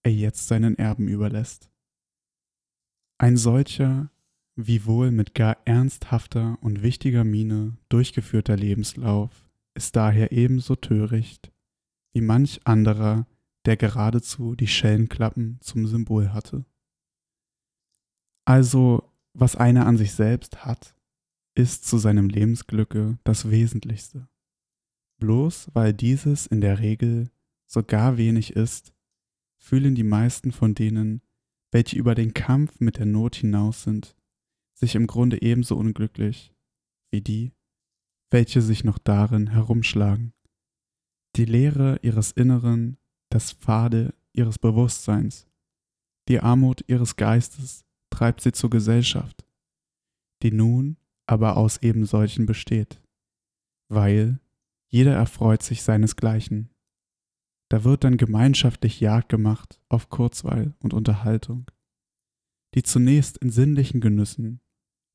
er 0.02 0.12
jetzt 0.12 0.48
seinen 0.48 0.76
Erben 0.78 1.08
überlässt. 1.08 1.70
Ein 3.18 3.36
solcher, 3.36 4.10
wiewohl 4.56 5.10
mit 5.10 5.34
gar 5.34 5.58
ernsthafter 5.64 6.58
und 6.62 6.82
wichtiger 6.82 7.24
Miene 7.24 7.76
durchgeführter 7.88 8.56
Lebenslauf 8.56 9.48
ist 9.74 9.94
daher 9.94 10.32
ebenso 10.32 10.74
töricht 10.74 11.52
wie 12.16 12.22
manch 12.22 12.60
anderer, 12.64 13.26
der 13.66 13.76
geradezu 13.76 14.54
die 14.54 14.68
Schellenklappen 14.68 15.58
zum 15.60 15.86
Symbol 15.86 16.32
hatte. 16.32 16.64
Also, 18.46 19.12
was 19.34 19.54
einer 19.54 19.84
an 19.84 19.98
sich 19.98 20.12
selbst 20.12 20.64
hat, 20.64 20.96
ist 21.54 21.84
zu 21.86 21.98
seinem 21.98 22.30
Lebensglücke 22.30 23.18
das 23.24 23.50
Wesentlichste. 23.50 24.28
Bloß 25.18 25.68
weil 25.74 25.92
dieses 25.92 26.46
in 26.46 26.62
der 26.62 26.78
Regel 26.78 27.30
so 27.66 27.82
gar 27.82 28.16
wenig 28.16 28.56
ist, 28.56 28.94
fühlen 29.58 29.94
die 29.94 30.02
meisten 30.02 30.52
von 30.52 30.74
denen, 30.74 31.20
welche 31.70 31.98
über 31.98 32.14
den 32.14 32.32
Kampf 32.32 32.80
mit 32.80 32.96
der 32.96 33.04
Not 33.04 33.36
hinaus 33.36 33.82
sind, 33.82 34.15
sich 34.78 34.94
im 34.94 35.06
Grunde 35.06 35.40
ebenso 35.42 35.76
unglücklich 35.76 36.52
wie 37.10 37.20
die, 37.20 37.52
welche 38.30 38.60
sich 38.60 38.84
noch 38.84 38.98
darin 38.98 39.48
herumschlagen. 39.48 40.32
Die 41.36 41.44
Leere 41.44 41.98
ihres 42.02 42.32
Inneren, 42.32 42.98
das 43.30 43.52
Pfade 43.52 44.14
ihres 44.32 44.58
Bewusstseins, 44.58 45.48
die 46.28 46.40
Armut 46.40 46.84
ihres 46.88 47.16
Geistes 47.16 47.84
treibt 48.10 48.40
sie 48.40 48.52
zur 48.52 48.70
Gesellschaft, 48.70 49.46
die 50.42 50.52
nun 50.52 50.96
aber 51.26 51.56
aus 51.56 51.78
eben 51.82 52.04
solchen 52.04 52.46
besteht, 52.46 53.00
weil 53.88 54.40
jeder 54.88 55.14
erfreut 55.14 55.62
sich 55.62 55.82
seinesgleichen. 55.82 56.70
Da 57.68 57.82
wird 57.84 58.04
dann 58.04 58.16
gemeinschaftlich 58.16 59.00
Jagd 59.00 59.28
gemacht 59.28 59.80
auf 59.88 60.08
Kurzweil 60.08 60.74
und 60.80 60.94
Unterhaltung, 60.94 61.70
die 62.74 62.82
zunächst 62.82 63.38
in 63.38 63.50
sinnlichen 63.50 64.00
Genüssen, 64.00 64.60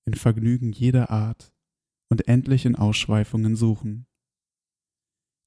in 0.05 0.13
Vergnügen 0.13 0.71
jeder 0.71 1.09
Art 1.09 1.53
und 2.09 2.27
endlich 2.27 2.65
in 2.65 2.75
Ausschweifungen 2.75 3.55
suchen. 3.55 4.07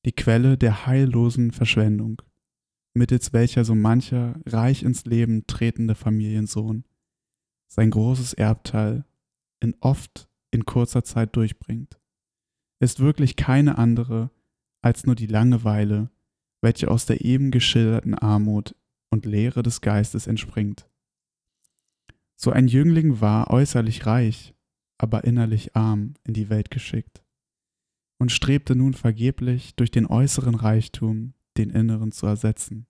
Die 0.04 0.12
Quelle 0.12 0.56
der 0.58 0.87
heillosen 0.87 1.50
Verschwendung, 1.50 2.23
mittels 2.94 3.32
welcher 3.32 3.64
so 3.64 3.75
mancher 3.75 4.40
reich 4.46 4.82
ins 4.82 5.04
Leben 5.04 5.46
tretende 5.46 5.94
Familiensohn 5.94 6.84
sein 7.75 7.90
großes 7.90 8.34
Erbteil 8.34 9.04
in 9.61 9.75
oft 9.80 10.28
in 10.52 10.64
kurzer 10.64 11.02
Zeit 11.02 11.34
durchbringt, 11.34 12.00
ist 12.80 13.00
wirklich 13.00 13.37
keine 13.37 13.78
andere 13.78 14.30
als 14.80 15.06
nur 15.06 15.16
die 15.16 15.26
Langeweile, 15.26 16.11
welche 16.62 16.90
aus 16.90 17.06
der 17.06 17.25
eben 17.25 17.50
geschilderten 17.50 18.14
Armut 18.14 18.76
und 19.11 19.26
Leere 19.26 19.62
des 19.62 19.80
Geistes 19.80 20.26
entspringt. 20.26 20.88
So 22.37 22.50
ein 22.50 22.69
Jüngling 22.69 23.21
war 23.21 23.50
äußerlich 23.50 24.07
reich, 24.07 24.55
aber 24.99 25.25
innerlich 25.25 25.76
arm 25.76 26.14
in 26.25 26.35
die 26.35 26.49
Welt 26.50 26.71
geschickt 26.71 27.25
und 28.19 28.33
strebte 28.33 28.75
nun 28.75 28.95
vergeblich 28.95 29.75
durch 29.76 29.91
den 29.91 30.07
äußeren 30.07 30.55
Reichtum 30.55 31.35
den 31.57 31.71
inneren 31.71 32.12
zu 32.12 32.26
ersetzen, 32.26 32.87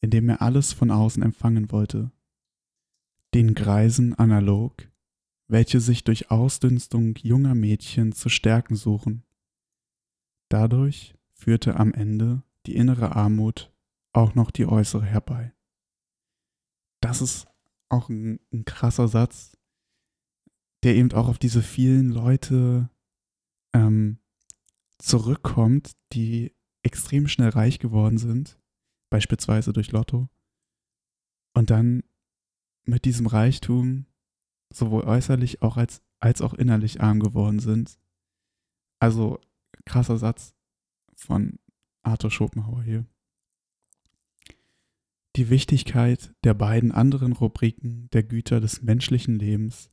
indem 0.00 0.28
er 0.28 0.42
alles 0.42 0.72
von 0.72 0.90
außen 0.90 1.22
empfangen 1.22 1.70
wollte. 1.70 2.10
Den 3.34 3.54
Greisen 3.54 4.14
analog, 4.14 4.90
welche 5.48 5.80
sich 5.80 6.04
durch 6.04 6.30
Ausdünstung 6.30 7.14
junger 7.22 7.54
Mädchen 7.54 8.12
zu 8.12 8.28
stärken 8.28 8.74
suchen. 8.74 9.22
Dadurch 10.48 11.14
führte 11.34 11.76
am 11.76 11.92
Ende 11.92 12.42
die 12.66 12.76
innere 12.76 13.14
Armut 13.16 13.72
auch 14.12 14.34
noch 14.34 14.50
die 14.50 14.66
äußere 14.66 15.04
herbei. 15.04 15.52
Das 17.00 17.20
ist 17.20 17.48
auch 17.92 18.08
ein, 18.08 18.40
ein 18.52 18.64
krasser 18.64 19.08
Satz, 19.08 19.56
der 20.82 20.96
eben 20.96 21.12
auch 21.12 21.28
auf 21.28 21.38
diese 21.38 21.62
vielen 21.62 22.10
Leute 22.10 22.90
ähm, 23.74 24.18
zurückkommt, 24.98 25.92
die 26.12 26.54
extrem 26.82 27.28
schnell 27.28 27.50
reich 27.50 27.78
geworden 27.78 28.18
sind, 28.18 28.58
beispielsweise 29.10 29.72
durch 29.72 29.92
Lotto, 29.92 30.28
und 31.54 31.70
dann 31.70 32.02
mit 32.84 33.04
diesem 33.04 33.26
Reichtum 33.26 34.06
sowohl 34.72 35.04
äußerlich 35.04 35.62
auch 35.62 35.76
als, 35.76 36.02
als 36.18 36.40
auch 36.40 36.54
innerlich 36.54 37.00
arm 37.00 37.20
geworden 37.20 37.60
sind. 37.60 37.98
Also 38.98 39.38
krasser 39.84 40.16
Satz 40.16 40.54
von 41.14 41.58
Arthur 42.02 42.30
Schopenhauer 42.30 42.82
hier. 42.82 43.06
Die 45.36 45.48
Wichtigkeit 45.48 46.34
der 46.44 46.52
beiden 46.52 46.92
anderen 46.92 47.32
Rubriken 47.32 48.10
der 48.10 48.22
Güter 48.22 48.60
des 48.60 48.82
menschlichen 48.82 49.38
Lebens 49.38 49.90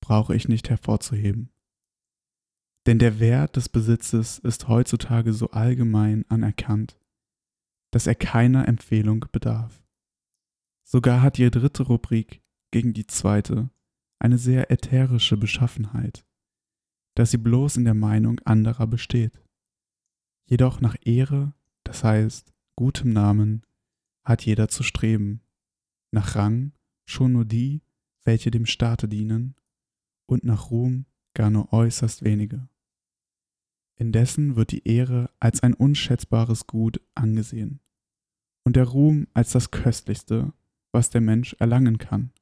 brauche 0.00 0.34
ich 0.34 0.48
nicht 0.48 0.68
hervorzuheben. 0.68 1.52
Denn 2.86 2.98
der 2.98 3.20
Wert 3.20 3.56
des 3.56 3.68
Besitzes 3.68 4.38
ist 4.40 4.66
heutzutage 4.68 5.32
so 5.32 5.50
allgemein 5.50 6.28
anerkannt, 6.28 6.98
dass 7.92 8.08
er 8.08 8.16
keiner 8.16 8.66
Empfehlung 8.66 9.24
bedarf. 9.30 9.84
Sogar 10.82 11.22
hat 11.22 11.38
die 11.38 11.50
dritte 11.50 11.84
Rubrik 11.84 12.42
gegen 12.72 12.92
die 12.92 13.06
zweite 13.06 13.70
eine 14.18 14.38
sehr 14.38 14.70
ätherische 14.72 15.36
Beschaffenheit, 15.36 16.26
dass 17.14 17.30
sie 17.30 17.38
bloß 17.38 17.76
in 17.76 17.84
der 17.84 17.94
Meinung 17.94 18.40
anderer 18.40 18.88
besteht. 18.88 19.40
Jedoch 20.46 20.80
nach 20.80 20.96
Ehre, 21.02 21.54
das 21.84 22.02
heißt 22.02 22.52
gutem 22.76 23.10
Namen, 23.10 23.64
hat 24.24 24.44
jeder 24.44 24.68
zu 24.68 24.82
streben, 24.82 25.42
nach 26.10 26.36
Rang 26.36 26.72
schon 27.04 27.32
nur 27.32 27.44
die, 27.44 27.82
welche 28.24 28.50
dem 28.50 28.66
Staate 28.66 29.08
dienen, 29.08 29.56
und 30.26 30.44
nach 30.44 30.70
Ruhm 30.70 31.06
gar 31.34 31.50
nur 31.50 31.72
äußerst 31.72 32.24
wenige. 32.24 32.68
Indessen 33.96 34.56
wird 34.56 34.72
die 34.72 34.88
Ehre 34.88 35.30
als 35.38 35.62
ein 35.62 35.74
unschätzbares 35.74 36.66
Gut 36.66 37.00
angesehen 37.14 37.80
und 38.64 38.76
der 38.76 38.84
Ruhm 38.84 39.28
als 39.34 39.52
das 39.52 39.70
Köstlichste, 39.70 40.52
was 40.92 41.10
der 41.10 41.20
Mensch 41.20 41.54
erlangen 41.58 41.98
kann. 41.98 42.32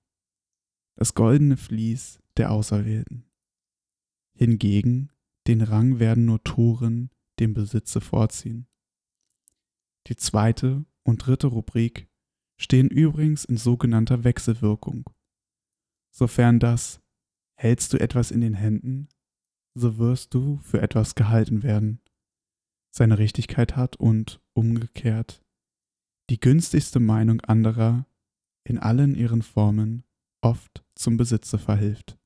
Das 0.97 1.15
goldene 1.15 1.57
Vlies 1.57 2.21
der 2.37 2.53
Auserwählten. 2.53 3.25
Hingegen 4.35 5.11
den 5.47 5.61
Rang 5.61 5.99
werden 5.99 6.25
nur 6.25 6.43
Toren 6.45 7.11
dem 7.41 7.55
Besitze 7.55 8.01
vorziehen. 8.01 8.67
Die 10.07 10.17
zweite 10.17 10.85
und 11.05 11.27
dritte 11.27 11.49
Rubrik 11.49 12.09
stehen 12.59 12.89
übrigens 12.89 13.45
in 13.45 13.57
sogenannter 13.57 14.25
Wechselwirkung. 14.25 15.09
Sofern 16.15 16.59
das 16.61 17.01
hältst 17.57 17.93
du 17.93 18.01
etwas 18.01 18.31
in 18.31 18.41
den 18.41 18.55
Händen, 18.55 19.09
so 19.75 19.99
wirst 19.99 20.35
du 20.35 20.59
für 20.59 20.83
etwas 20.83 21.15
gehalten 21.15 21.63
werden, 21.63 22.01
seine 22.95 23.19
Richtigkeit 23.19 23.77
hat 23.77 23.97
und 23.97 24.41
umgekehrt 24.55 25.43
die 26.31 26.41
günstigste 26.41 27.01
Meinung 27.01 27.41
anderer 27.43 28.07
in 28.65 28.79
allen 28.79 29.15
ihren 29.15 29.43
Formen 29.43 30.05
oft 30.41 30.85
zum 30.95 31.17
Besitze 31.17 31.59
verhilft. 31.59 32.19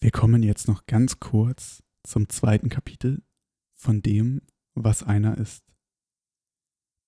Wir 0.00 0.10
kommen 0.10 0.42
jetzt 0.42 0.68
noch 0.68 0.86
ganz 0.86 1.20
kurz 1.20 1.82
zum 2.06 2.28
zweiten 2.28 2.68
Kapitel 2.68 3.22
von 3.72 4.02
dem, 4.02 4.42
was 4.74 5.02
einer 5.02 5.38
ist. 5.38 5.64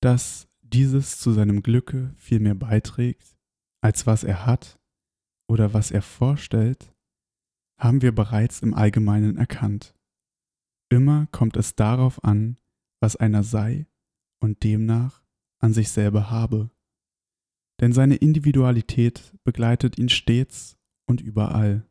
Dass 0.00 0.48
dieses 0.72 1.18
zu 1.18 1.32
seinem 1.32 1.62
Glücke 1.62 2.12
viel 2.16 2.40
mehr 2.40 2.54
beiträgt, 2.54 3.36
als 3.82 4.06
was 4.06 4.24
er 4.24 4.46
hat 4.46 4.80
oder 5.48 5.74
was 5.74 5.90
er 5.90 6.02
vorstellt, 6.02 6.94
haben 7.78 8.02
wir 8.02 8.14
bereits 8.14 8.60
im 8.62 8.74
Allgemeinen 8.74 9.36
erkannt. 9.36 9.94
Immer 10.88 11.26
kommt 11.32 11.56
es 11.56 11.74
darauf 11.74 12.22
an, 12.24 12.56
was 13.00 13.16
einer 13.16 13.42
sei 13.42 13.86
und 14.40 14.62
demnach 14.62 15.24
an 15.58 15.72
sich 15.74 15.90
selber 15.90 16.30
habe. 16.30 16.70
Denn 17.80 17.92
seine 17.92 18.16
Individualität 18.16 19.34
begleitet 19.44 19.98
ihn 19.98 20.08
stets 20.08 20.78
und 21.08 21.20
überall. 21.20 21.88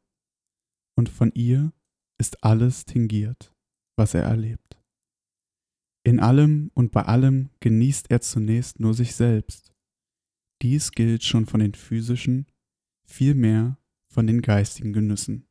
Und 0.95 1.09
von 1.09 1.31
ihr 1.33 1.73
ist 2.17 2.43
alles 2.43 2.85
tingiert, 2.85 3.53
was 3.97 4.13
er 4.13 4.23
erlebt. 4.23 4.80
In 6.03 6.19
allem 6.19 6.71
und 6.73 6.91
bei 6.91 7.03
allem 7.03 7.49
genießt 7.59 8.09
er 8.09 8.21
zunächst 8.21 8.79
nur 8.79 8.93
sich 8.93 9.15
selbst. 9.15 9.73
Dies 10.61 10.91
gilt 10.91 11.23
schon 11.23 11.45
von 11.45 11.59
den 11.59 11.73
physischen, 11.73 12.47
vielmehr 13.05 13.77
von 14.07 14.27
den 14.27 14.41
geistigen 14.41 14.93
Genüssen. 14.93 15.47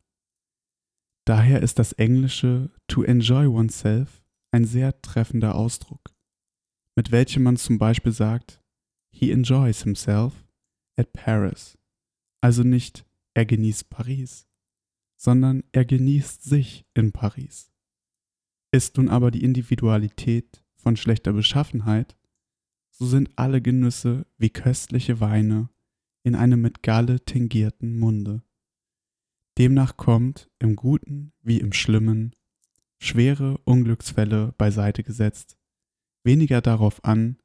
Daher 1.24 1.62
ist 1.62 1.78
das 1.78 1.92
englische 1.92 2.70
to 2.88 3.02
enjoy 3.02 3.46
oneself 3.46 4.22
ein 4.52 4.64
sehr 4.64 5.00
treffender 5.00 5.54
Ausdruck, 5.54 6.12
mit 6.96 7.12
welchem 7.12 7.44
man 7.44 7.56
zum 7.56 7.78
Beispiel 7.78 8.12
sagt, 8.12 8.60
he 9.12 9.30
enjoys 9.30 9.82
himself 9.82 10.44
at 10.96 11.12
Paris, 11.12 11.78
also 12.40 12.62
nicht 12.62 13.06
er 13.34 13.46
genießt 13.46 13.90
Paris, 13.90 14.48
sondern 15.16 15.62
er 15.72 15.84
genießt 15.84 16.42
sich 16.42 16.84
in 16.94 17.12
Paris. 17.12 17.69
Ist 18.72 18.96
nun 18.96 19.08
aber 19.08 19.30
die 19.30 19.42
Individualität 19.42 20.62
von 20.76 20.96
schlechter 20.96 21.32
Beschaffenheit, 21.32 22.16
so 22.90 23.06
sind 23.06 23.30
alle 23.36 23.60
Genüsse 23.60 24.26
wie 24.38 24.50
köstliche 24.50 25.20
Weine 25.20 25.70
in 26.22 26.34
einem 26.34 26.60
mit 26.60 26.82
Galle 26.82 27.24
tingierten 27.24 27.98
Munde. 27.98 28.42
Demnach 29.58 29.96
kommt, 29.96 30.50
im 30.58 30.76
Guten 30.76 31.32
wie 31.42 31.58
im 31.58 31.72
Schlimmen, 31.72 32.36
schwere 32.98 33.58
Unglücksfälle 33.64 34.54
beiseite 34.56 35.02
gesetzt, 35.02 35.56
weniger 36.22 36.60
darauf 36.60 37.04
an, 37.04 37.38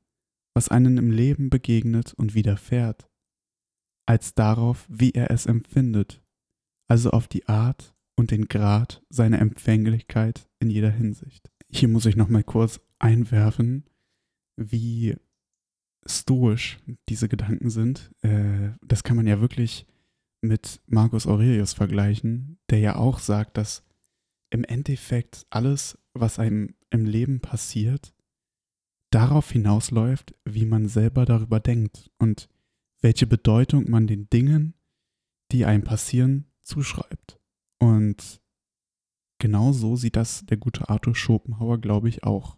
was 0.53 0.69
einen 0.69 0.97
im 0.97 1.11
Leben 1.11 1.49
begegnet 1.49 2.13
und 2.13 2.35
widerfährt, 2.35 3.09
als 4.05 4.35
darauf, 4.35 4.85
wie 4.89 5.11
er 5.11 5.31
es 5.31 5.45
empfindet, 5.45 6.23
also 6.88 7.11
auf 7.11 7.27
die 7.27 7.47
Art 7.47 7.95
und 8.15 8.31
den 8.31 8.47
Grad 8.47 9.03
seiner 9.09 9.39
Empfänglichkeit 9.39 10.49
in 10.65 10.71
jeder 10.71 10.89
Hinsicht. 10.89 11.49
Hier 11.71 11.88
muss 11.88 12.06
ich 12.06 12.15
nochmal 12.15 12.43
kurz 12.43 12.82
einwerfen, 12.99 13.86
wie 14.58 15.15
stoisch 16.06 16.80
diese 17.10 17.30
Gedanken 17.30 17.69
sind. 17.69 18.12
Äh, 18.21 18.71
das 18.82 19.04
kann 19.04 19.15
man 19.15 19.28
ja 19.28 19.41
wirklich 19.41 19.86
mit 20.41 20.82
Marcus 20.88 21.28
Aurelius 21.28 21.73
vergleichen, 21.73 22.58
der 22.69 22.80
ja 22.80 22.95
auch 22.95 23.19
sagt, 23.19 23.58
dass 23.58 23.84
im 24.49 24.63
Endeffekt 24.63 25.45
alles, 25.49 25.97
was 26.13 26.39
einem 26.39 26.75
im 26.89 27.06
Leben 27.06 27.41
passiert, 27.41 28.13
darauf 29.12 29.51
hinausläuft, 29.51 30.36
wie 30.45 30.65
man 30.65 30.88
selber 30.88 31.25
darüber 31.25 31.60
denkt 31.60 32.12
und 32.17 32.49
welche 33.01 33.28
Bedeutung 33.28 33.89
man 33.89 34.08
den 34.08 34.30
Dingen, 34.30 34.73
die 35.51 35.65
einem 35.65 35.84
passieren, 35.84 36.45
zuschreibt. 36.63 37.39
Und 37.80 38.41
genau 39.45 39.73
so 39.73 39.95
sieht 39.95 40.15
das 40.15 40.43
der 40.47 40.58
gute 40.58 40.89
Arthur 40.89 41.13
Schopenhauer, 41.13 41.77
glaube 41.77 42.10
ich, 42.10 42.23
auch. 42.23 42.58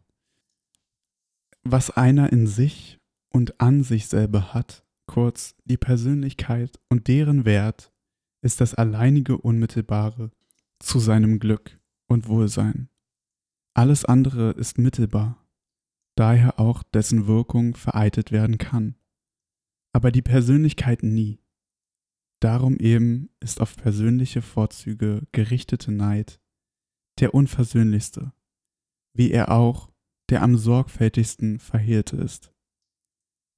Was 1.64 1.90
einer 1.90 2.32
in 2.32 2.48
sich 2.48 2.98
und 3.30 3.60
an 3.60 3.84
sich 3.84 4.08
selber 4.08 4.54
hat, 4.54 4.86
kurz 5.06 5.54
die 5.66 5.76
Persönlichkeit 5.76 6.80
und 6.88 7.10
deren 7.10 7.44
Wert, 7.44 7.92
ist 8.42 8.62
das 8.62 8.74
alleinige 8.74 9.38
Unmittelbare 9.38 10.32
zu 10.80 11.00
seinem 11.00 11.40
Glück 11.40 11.78
und 12.08 12.30
Wohlsein. 12.30 12.88
Alles 13.74 14.06
andere 14.06 14.52
ist 14.52 14.78
mittelbar, 14.78 15.46
daher 16.16 16.58
auch 16.58 16.84
dessen 16.84 17.28
Wirkung 17.28 17.76
vereitet 17.76 18.32
werden 18.32 18.58
kann. 18.58 18.96
Aber 19.92 20.14
die 20.14 20.22
Persönlichkeit 20.22 21.04
nie. 21.04 21.42
Darum 22.40 22.78
eben 22.78 23.30
ist 23.42 23.60
auf 23.60 23.76
persönliche 23.76 24.42
Vorzüge 24.42 25.28
gerichtete 25.34 25.92
Neid 25.92 26.40
der 27.20 27.34
unversöhnlichste, 27.34 28.34
wie 29.14 29.32
er 29.32 29.52
auch 29.52 29.90
der 30.30 30.42
am 30.42 30.58
sorgfältigsten 30.58 31.60
verhehlte 31.60 32.18
ist. 32.18 32.54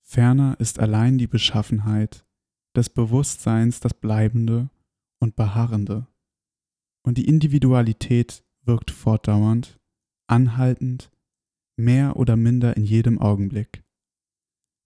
Ferner 0.03 0.59
ist 0.59 0.79
allein 0.79 1.17
die 1.17 1.27
Beschaffenheit 1.27 2.25
des 2.75 2.89
Bewusstseins 2.89 3.79
das 3.79 3.93
Bleibende 3.93 4.69
und 5.19 5.35
Beharrende, 5.35 6.07
und 7.03 7.17
die 7.17 7.27
Individualität 7.27 8.43
wirkt 8.63 8.91
fortdauernd, 8.91 9.79
anhaltend, 10.27 11.11
mehr 11.75 12.17
oder 12.17 12.35
minder 12.35 12.77
in 12.77 12.83
jedem 12.83 13.19
Augenblick. 13.19 13.83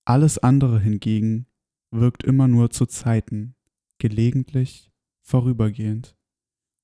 Alles 0.05 0.37
andere 0.37 0.79
hingegen 0.79 1.47
wirkt 1.91 2.23
immer 2.23 2.47
nur 2.47 2.69
zu 2.69 2.85
Zeiten, 2.85 3.55
gelegentlich, 3.97 4.91
vorübergehend 5.21 6.15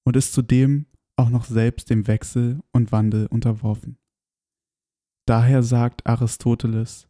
und 0.06 0.16
ist 0.16 0.34
zudem 0.34 0.88
auch 1.20 1.30
noch 1.30 1.44
selbst 1.44 1.90
dem 1.90 2.08
Wechsel 2.08 2.62
und 2.72 2.94
Wandel 2.94 3.28
unterworfen. 3.28 3.98
Daher 5.26 5.64
sagt 5.64 6.08
Aristoteles, 6.08 7.10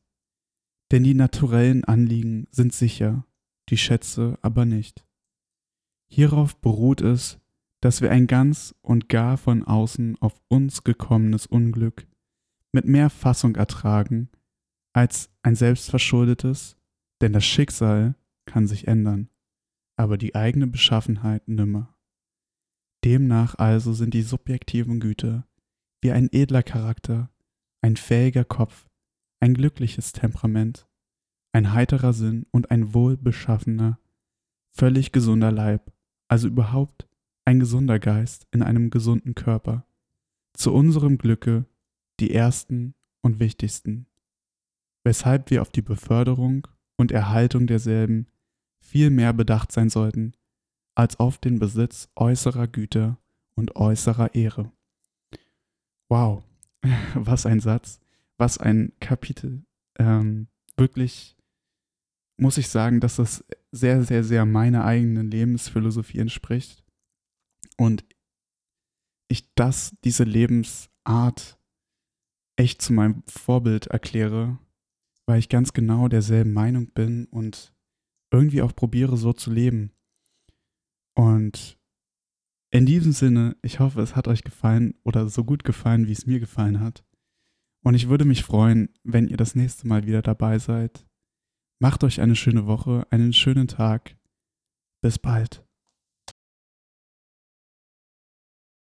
denn 0.92 1.04
die 1.04 1.14
naturellen 1.14 1.84
Anliegen 1.84 2.48
sind 2.50 2.74
sicher, 2.74 3.26
die 3.70 3.78
Schätze 3.78 4.40
aber 4.42 4.66
nicht. 4.66 5.06
Hierauf 6.08 6.60
beruht 6.60 7.02
es, 7.02 7.40
dass 7.82 8.02
wir 8.02 8.10
ein 8.10 8.26
ganz 8.26 8.74
und 8.82 9.10
gar 9.10 9.38
von 9.38 9.64
außen 9.64 10.18
auf 10.20 10.42
uns 10.48 10.84
gekommenes 10.84 11.46
Unglück 11.46 12.08
mit 12.72 12.86
mehr 12.86 13.12
Fassung 13.12 13.56
ertragen 13.56 14.30
als 14.92 15.30
ein 15.44 15.56
selbstverschuldetes, 15.56 16.78
denn 17.22 17.32
das 17.32 17.46
Schicksal 17.46 18.16
kann 18.46 18.66
sich 18.66 18.88
ändern, 18.88 19.30
aber 19.96 20.18
die 20.18 20.34
eigene 20.34 20.66
Beschaffenheit 20.66 21.48
nimmer. 21.48 21.96
Demnach 23.04 23.56
also 23.56 23.94
sind 23.94 24.14
die 24.14 24.22
subjektiven 24.22 25.00
Güter 25.00 25.48
wie 26.02 26.12
ein 26.12 26.30
edler 26.32 26.64
Charakter, 26.64 27.30
ein 27.82 27.96
fähiger 27.98 28.46
Kopf, 28.46 28.90
ein 29.40 29.54
glückliches 29.54 30.12
Temperament, 30.14 30.88
ein 31.54 31.74
heiterer 31.74 32.14
Sinn 32.14 32.46
und 32.52 32.72
ein 32.72 32.94
wohlbeschaffener, 32.94 34.00
völlig 34.72 35.12
gesunder 35.12 35.52
Leib, 35.52 35.92
also 36.28 36.48
überhaupt 36.48 37.08
ein 37.46 37.60
gesunder 37.60 38.00
Geist 38.00 38.48
in 38.52 38.62
einem 38.62 38.90
gesunden 38.90 39.36
Körper, 39.36 39.86
zu 40.54 40.74
unserem 40.74 41.18
Glücke 41.18 41.66
die 42.20 42.34
ersten 42.34 42.94
und 43.22 43.40
wichtigsten, 43.40 44.08
weshalb 45.04 45.50
wir 45.50 45.62
auf 45.62 45.70
die 45.70 45.82
Beförderung 45.82 46.68
und 46.98 47.12
Erhaltung 47.12 47.66
derselben 47.66 48.28
viel 48.82 49.10
mehr 49.10 49.34
bedacht 49.34 49.72
sein 49.72 49.90
sollten, 49.90 50.34
als 51.00 51.18
auf 51.18 51.38
den 51.38 51.60
Besitz 51.60 52.10
äußerer 52.18 52.68
Güter 52.68 53.18
und 53.56 53.78
äußerer 53.78 54.36
Ehre. 54.36 54.70
Wow, 56.10 56.44
was 57.16 57.46
ein 57.46 57.62
Satz, 57.62 58.02
was 58.38 58.58
ein 58.58 58.92
Kapitel. 59.00 59.64
Ähm, 59.98 60.48
wirklich 60.76 61.38
muss 62.36 62.58
ich 62.58 62.68
sagen, 62.68 63.00
dass 63.00 63.16
das 63.16 63.46
sehr, 63.72 64.04
sehr, 64.04 64.26
sehr 64.26 64.46
meiner 64.46 64.84
eigenen 64.84 65.32
Lebensphilosophie 65.32 66.20
entspricht. 66.20 66.84
Und 67.78 68.04
ich 69.30 69.54
das, 69.56 69.96
diese 70.04 70.26
Lebensart 70.26 71.58
echt 72.58 72.82
zu 72.82 72.92
meinem 72.92 73.24
Vorbild 73.26 73.88
erkläre, 73.88 74.60
weil 75.28 75.40
ich 75.40 75.48
ganz 75.48 75.72
genau 75.72 76.10
derselben 76.10 76.52
Meinung 76.52 76.88
bin 76.88 77.24
und 77.28 77.74
irgendwie 78.32 78.62
auch 78.62 78.76
probiere, 78.76 79.16
so 79.16 79.32
zu 79.32 79.50
leben. 79.50 79.94
Und 81.16 81.78
in 82.72 82.86
diesem 82.86 83.12
Sinne, 83.12 83.58
ich 83.62 83.80
hoffe, 83.80 84.02
es 84.02 84.16
hat 84.16 84.28
euch 84.28 84.44
gefallen 84.44 84.94
oder 85.04 85.28
so 85.28 85.44
gut 85.44 85.64
gefallen, 85.64 86.08
wie 86.08 86.12
es 86.12 86.26
mir 86.26 86.40
gefallen 86.40 86.80
hat. 86.80 87.04
Und 87.84 87.96
ich 87.96 88.10
würde 88.10 88.26
mich 88.26 88.44
freuen, 88.44 88.90
wenn 89.04 89.28
ihr 89.28 89.38
das 89.38 89.56
nächste 89.56 89.88
Mal 89.88 90.06
wieder 90.06 90.22
dabei 90.22 90.60
seid. 90.60 91.06
Macht 91.82 92.04
euch 92.04 92.22
eine 92.22 92.36
schöne 92.36 92.68
Woche, 92.68 93.08
einen 93.10 93.34
schönen 93.34 93.68
Tag. 93.68 94.18
Bis 95.02 95.18
bald. 95.18 95.66